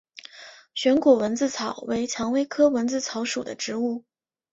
[0.73, 4.03] 旋果蚊子草为蔷薇科蚊子草属的植物。